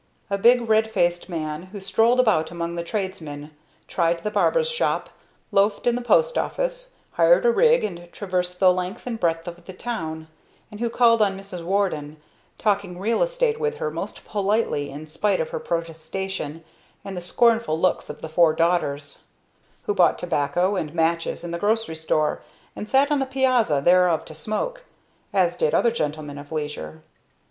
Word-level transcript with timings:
A 0.31 0.37
big 0.39 0.67
red 0.67 0.89
faced 0.89 1.29
man, 1.29 1.67
who 1.71 1.79
strolled 1.79 2.19
about 2.19 2.49
among 2.49 2.73
the 2.73 2.83
tradesmen, 2.83 3.51
tried 3.87 4.23
the 4.23 4.31
barber's 4.31 4.67
shop, 4.71 5.11
loafed 5.51 5.85
in 5.85 5.93
the 5.95 6.01
post 6.01 6.39
office, 6.39 6.95
hired 7.11 7.45
a 7.45 7.51
rig 7.51 7.83
and 7.83 8.11
traversed 8.11 8.59
the 8.59 8.73
length 8.73 9.05
and 9.05 9.19
breadth 9.19 9.47
of 9.47 9.63
the 9.65 9.73
town, 9.73 10.25
and 10.71 10.79
who 10.79 10.89
called 10.89 11.21
on 11.21 11.37
Mrs. 11.37 11.63
Warden, 11.63 12.17
talking 12.57 12.97
real 12.97 13.21
estate 13.21 13.59
with 13.59 13.75
her 13.77 13.91
most 13.91 14.25
politely 14.25 14.89
in 14.89 15.05
spite 15.05 15.39
of 15.39 15.49
her 15.51 15.59
protestation 15.59 16.63
and 17.05 17.15
the 17.15 17.21
scornful 17.21 17.79
looks 17.79 18.09
of 18.09 18.21
the 18.23 18.27
four 18.27 18.53
daughters; 18.55 19.19
who 19.83 19.93
bought 19.93 20.17
tobacco 20.17 20.75
and 20.75 20.95
matches 20.95 21.43
in 21.43 21.51
the 21.51 21.59
grocery 21.59 21.93
store, 21.95 22.41
and 22.75 22.89
sat 22.89 23.11
on 23.11 23.19
the 23.19 23.27
piazza 23.27 23.79
thereof 23.85 24.25
to 24.25 24.33
smoke, 24.33 24.83
as 25.31 25.55
did 25.55 25.75
other 25.75 25.91
gentlemen 25.91 26.39
of 26.39 26.51
leisure. 26.51 27.03